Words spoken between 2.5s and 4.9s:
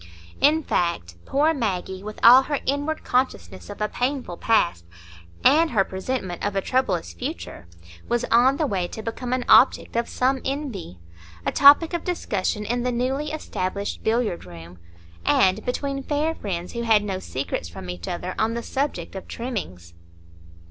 inward consciousness of a painful past